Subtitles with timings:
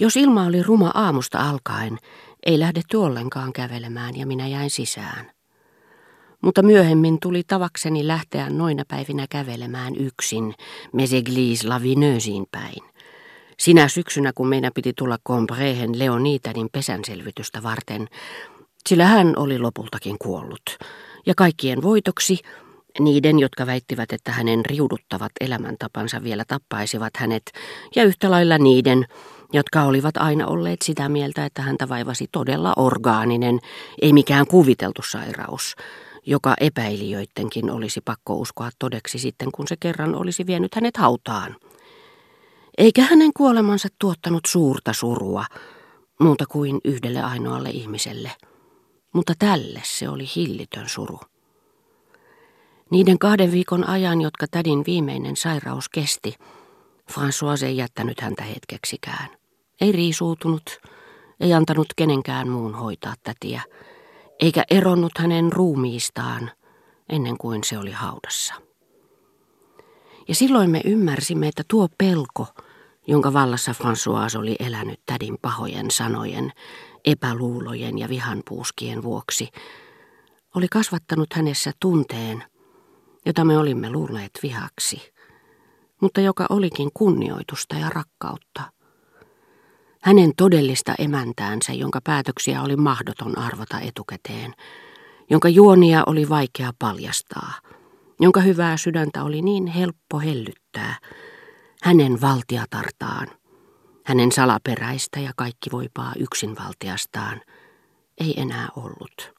[0.00, 1.98] Jos ilma oli ruma aamusta alkaen,
[2.46, 5.30] ei lähdetty ollenkaan kävelemään ja minä jäin sisään.
[6.42, 10.54] Mutta myöhemmin tuli tavakseni lähteä noina päivinä kävelemään yksin
[10.92, 12.82] Meseglise Lavineusiin päin.
[13.60, 18.08] Sinä syksynä, kun meidän piti tulla Combrehen Leonitanin pesänselvitystä varten,
[18.88, 20.62] sillä hän oli lopultakin kuollut.
[21.26, 22.38] Ja kaikkien voitoksi,
[23.00, 27.42] niiden, jotka väittivät, että hänen riuduttavat elämäntapansa vielä tappaisivat hänet,
[27.96, 29.06] ja yhtä lailla niiden,
[29.54, 33.60] jotka olivat aina olleet sitä mieltä, että häntä vaivasi todella orgaaninen,
[34.02, 35.76] ei mikään kuviteltu sairaus,
[36.26, 41.56] joka epäilijöidenkin olisi pakko uskoa todeksi sitten, kun se kerran olisi vienyt hänet hautaan.
[42.78, 45.44] Eikä hänen kuolemansa tuottanut suurta surua,
[46.20, 48.30] muuta kuin yhdelle ainoalle ihmiselle.
[49.12, 51.20] Mutta tälle se oli hillitön suru.
[52.90, 56.34] Niiden kahden viikon ajan, jotka tädin viimeinen sairaus kesti,
[57.12, 59.43] François ei jättänyt häntä hetkeksikään.
[59.80, 60.78] Ei riisuutunut,
[61.40, 63.62] ei antanut kenenkään muun hoitaa tätiä,
[64.40, 66.50] eikä eronnut hänen ruumiistaan
[67.08, 68.54] ennen kuin se oli haudassa.
[70.28, 72.46] Ja silloin me ymmärsimme, että tuo pelko,
[73.06, 76.52] jonka vallassa François oli elänyt tädin pahojen sanojen,
[77.04, 79.48] epäluulojen ja vihanpuuskien vuoksi,
[80.54, 82.44] oli kasvattanut hänessä tunteen,
[83.26, 85.12] jota me olimme luulleet vihaksi,
[86.00, 88.62] mutta joka olikin kunnioitusta ja rakkautta.
[90.04, 94.54] Hänen todellista emäntäänsä, jonka päätöksiä oli mahdoton arvata etukäteen,
[95.30, 97.52] jonka juonia oli vaikea paljastaa,
[98.20, 100.98] jonka hyvää sydäntä oli niin helppo hellyttää,
[101.82, 103.26] hänen valtiatartaan,
[104.06, 107.40] hänen salaperäistä ja kaikki voipaa yksinvaltiastaan,
[108.20, 109.32] ei enää ollut.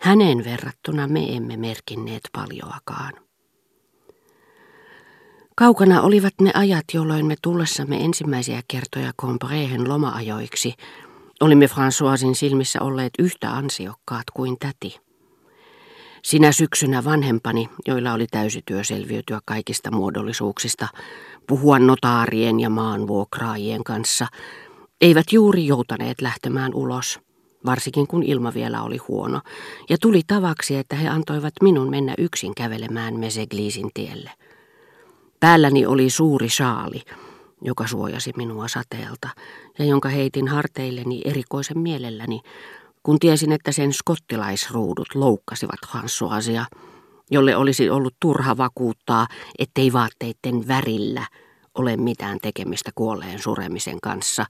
[0.00, 3.27] Hänen verrattuna me emme merkinneet paljoakaan.
[5.58, 10.74] Kaukana olivat ne ajat, jolloin me tullessamme ensimmäisiä kertoja Combrehen lomaajoiksi
[11.40, 15.00] olimme Françoisin silmissä olleet yhtä ansiokkaat kuin täti.
[16.24, 20.88] Sinä syksynä vanhempani, joilla oli täysi työ selviytyä kaikista muodollisuuksista,
[21.46, 24.26] puhua notaarien ja maanvuokraajien kanssa,
[25.00, 27.20] eivät juuri joutaneet lähtemään ulos,
[27.66, 29.40] varsinkin kun ilma vielä oli huono,
[29.90, 34.30] ja tuli tavaksi, että he antoivat minun mennä yksin kävelemään Mesegliisin tielle.
[35.40, 37.02] Päälläni oli suuri saali,
[37.62, 39.28] joka suojasi minua sateelta,
[39.78, 42.40] ja jonka heitin harteilleni erikoisen mielelläni,
[43.02, 46.78] kun tiesin, että sen skottilaisruudut loukkasivat Françoisia,
[47.30, 49.26] jolle olisi ollut turha vakuuttaa,
[49.58, 51.26] ettei vaatteiden värillä
[51.74, 54.46] ole mitään tekemistä kuolleen suremisen kanssa,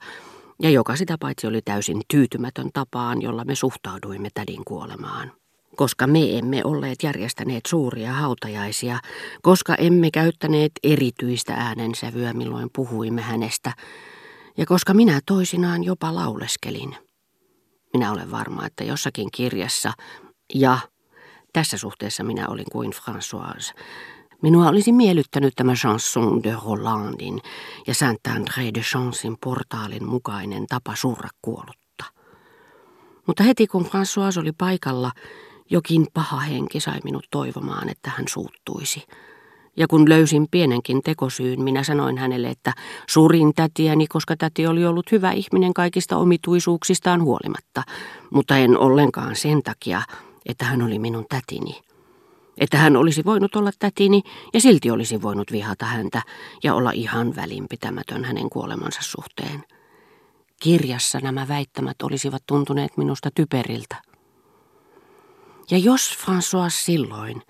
[0.61, 5.31] ja joka sitä paitsi oli täysin tyytymätön tapaan, jolla me suhtauduimme tädin kuolemaan
[5.79, 8.99] koska me emme olleet järjestäneet suuria hautajaisia,
[9.41, 13.73] koska emme käyttäneet erityistä äänensävyä, milloin puhuimme hänestä,
[14.57, 16.95] ja koska minä toisinaan jopa lauleskelin.
[17.93, 19.93] Minä olen varma, että jossakin kirjassa,
[20.53, 20.77] ja
[21.53, 23.73] tässä suhteessa minä olin kuin Françoise,
[24.41, 27.41] minua olisi miellyttänyt tämä chanson de Rolandin
[27.87, 32.05] ja Saint-André de Chansin portaalin mukainen tapa surra kuollutta.
[33.27, 35.11] Mutta heti kun Françoise oli paikalla,
[35.69, 39.03] jokin paha henki sai minut toivomaan, että hän suuttuisi.
[39.77, 42.73] Ja kun löysin pienenkin tekosyyn, minä sanoin hänelle, että
[43.09, 47.83] surin tätiäni, koska täti oli ollut hyvä ihminen kaikista omituisuuksistaan huolimatta,
[48.29, 50.01] mutta en ollenkaan sen takia,
[50.45, 51.81] että hän oli minun tätini.
[52.57, 54.21] Että hän olisi voinut olla tätini
[54.53, 56.21] ja silti olisi voinut vihata häntä
[56.63, 59.63] ja olla ihan välinpitämätön hänen kuolemansa suhteen.
[60.61, 64.08] Kirjassa nämä väittämät olisivat tuntuneet minusta typeriltä.
[65.71, 67.41] Ja jos François silloin,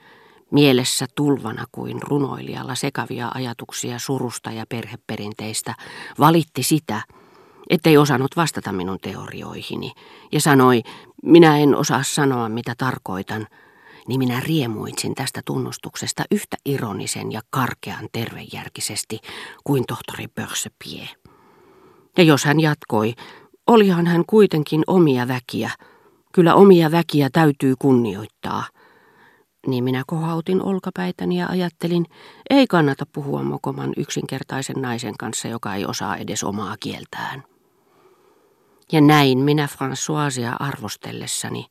[0.51, 5.75] mielessä tulvana kuin runoilijalla sekavia ajatuksia surusta ja perheperinteistä,
[6.19, 7.01] valitti sitä,
[7.69, 9.91] ettei osannut vastata minun teorioihini,
[10.31, 10.81] ja sanoi,
[11.23, 13.47] minä en osaa sanoa mitä tarkoitan,
[14.07, 19.19] niin minä riemuitsin tästä tunnustuksesta yhtä ironisen ja karkean tervejärkisesti
[19.63, 21.09] kuin tohtori Börsepie.
[22.17, 23.13] Ja jos hän jatkoi,
[23.67, 25.69] olihan hän kuitenkin omia väkiä,
[26.33, 28.63] Kyllä omia väkiä täytyy kunnioittaa.
[29.67, 32.05] Niin minä kohautin olkapäitäni ja ajattelin,
[32.49, 37.43] ei kannata puhua mokoman yksinkertaisen naisen kanssa, joka ei osaa edes omaa kieltään.
[38.91, 41.65] Ja näin minä Françoisia arvostellessani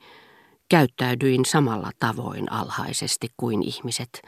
[0.69, 4.23] käyttäydyin samalla tavoin alhaisesti kuin ihmiset,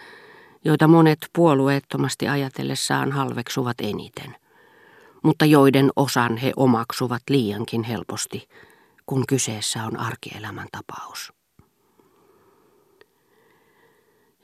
[0.64, 4.36] joita monet puolueettomasti ajatellessaan halveksuvat eniten,
[5.22, 8.48] mutta joiden osan he omaksuvat liiankin helposti–
[9.10, 11.32] kun kyseessä on arkielämän tapaus.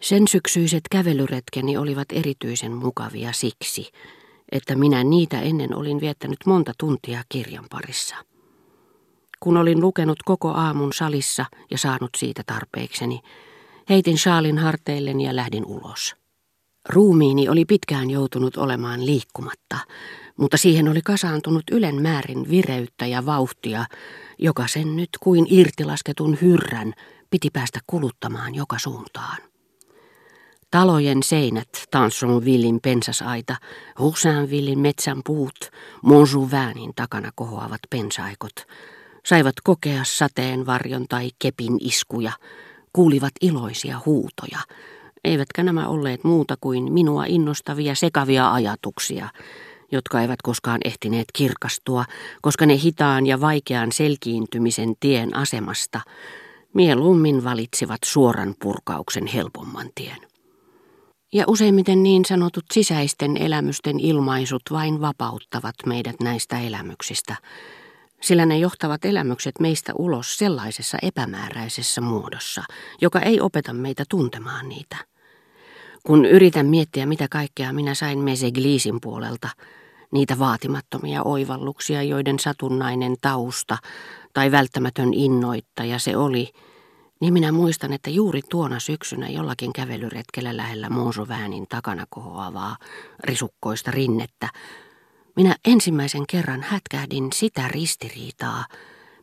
[0.00, 3.90] Sen syksyiset kävelyretkeni olivat erityisen mukavia siksi,
[4.52, 8.16] että minä niitä ennen olin viettänyt monta tuntia kirjan parissa.
[9.40, 13.20] Kun olin lukenut koko aamun salissa ja saanut siitä tarpeekseni,
[13.88, 16.16] heitin shaalin harteilleni ja lähdin ulos.
[16.88, 19.78] Ruumiini oli pitkään joutunut olemaan liikkumatta,
[20.36, 23.84] mutta siihen oli kasaantunut ylen määrin vireyttä ja vauhtia,
[24.38, 26.92] joka sen nyt kuin irtilasketun hyrrän
[27.30, 29.36] piti päästä kuluttamaan joka suuntaan.
[30.70, 33.56] Talojen seinät, Tansonvillin pensasaita,
[33.98, 35.70] Roussainvillin metsän puut,
[36.02, 38.66] Monjouvainin takana kohoavat pensaikot,
[39.26, 42.32] saivat kokea sateen varjon tai kepin iskuja,
[42.92, 44.58] kuulivat iloisia huutoja,
[45.26, 49.28] eivätkä nämä olleet muuta kuin minua innostavia sekavia ajatuksia,
[49.93, 52.05] jotka eivät koskaan ehtineet kirkastua,
[52.43, 56.00] koska ne hitaan ja vaikean selkiintymisen tien asemasta
[56.75, 60.19] mieluummin valitsivat suoran purkauksen helpomman tien.
[61.32, 67.37] Ja useimmiten niin sanotut sisäisten elämysten ilmaisut vain vapauttavat meidät näistä elämyksistä,
[68.22, 72.62] sillä ne johtavat elämykset meistä ulos sellaisessa epämääräisessä muodossa,
[73.00, 74.96] joka ei opeta meitä tuntemaan niitä.
[76.06, 79.49] Kun yritän miettiä, mitä kaikkea minä sain Mesegliisin puolelta,
[80.12, 83.79] niitä vaatimattomia oivalluksia, joiden satunnainen tausta
[84.32, 86.53] tai välttämätön innoittaja se oli,
[87.20, 92.76] niin minä muistan, että juuri tuona syksynä jollakin kävelyretkellä lähellä Monsoväänin takana kohoavaa
[93.25, 94.49] risukkoista rinnettä,
[95.37, 98.64] minä ensimmäisen kerran hätkähdin sitä ristiriitaa,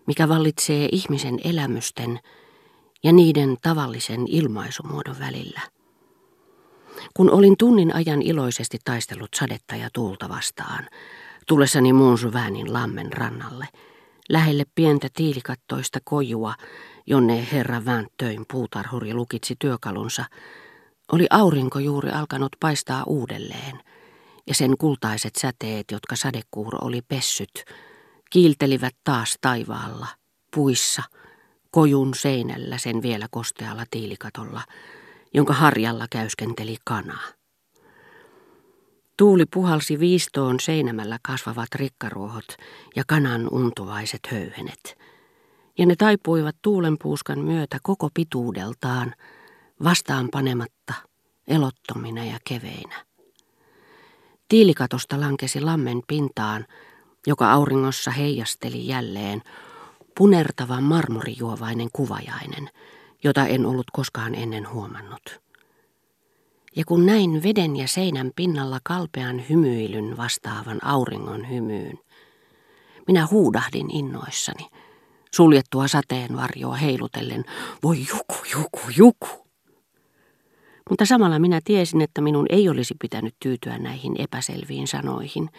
[0.07, 2.19] mikä vallitsee ihmisen elämysten
[3.03, 5.61] ja niiden tavallisen ilmaisumuodon välillä.
[7.13, 10.89] Kun olin tunnin ajan iloisesti taistellut sadetta ja tuulta vastaan,
[11.47, 13.67] tullessani Monsoväänin lammen rannalle,
[14.29, 16.53] lähelle pientä tiilikattoista kojua,
[17.07, 20.25] jonne herra Väntöin puutarhuri lukitsi työkalunsa,
[21.11, 23.79] oli aurinko juuri alkanut paistaa uudelleen,
[24.47, 27.65] ja sen kultaiset säteet, jotka sadekuuro oli pessyt,
[28.29, 30.07] kiiltelivät taas taivaalla,
[30.55, 31.03] puissa,
[31.71, 34.61] kojun seinällä sen vielä kostealla tiilikatolla,
[35.33, 37.17] jonka harjalla käyskenteli kana.
[39.17, 42.47] Tuuli puhalsi viistoon seinämällä kasvavat rikkaruohot
[42.95, 44.95] ja kanan untuvaiset höyhenet–
[45.77, 49.15] ja ne taipuivat tuulenpuuskan myötä koko pituudeltaan,
[49.83, 50.93] vastaan panematta,
[51.47, 53.05] elottomina ja keveinä.
[54.49, 56.65] Tiilikatosta lankesi lammen pintaan,
[57.27, 59.41] joka auringossa heijasteli jälleen,
[60.17, 62.69] punertava marmorijuovainen kuvajainen,
[63.23, 65.41] jota en ollut koskaan ennen huomannut.
[66.75, 71.99] Ja kun näin veden ja seinän pinnalla kalpean hymyilyn vastaavan auringon hymyyn,
[73.07, 74.67] minä huudahdin innoissani–
[75.35, 77.45] suljettua sateenvarjoa heilutellen.
[77.83, 79.27] Voi juku, juku, juku.
[80.89, 85.49] Mutta samalla minä tiesin, että minun ei olisi pitänyt tyytyä näihin epäselviin sanoihin,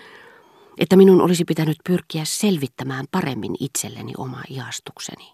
[0.79, 5.34] että minun olisi pitänyt pyrkiä selvittämään paremmin itselleni oma ihastukseni.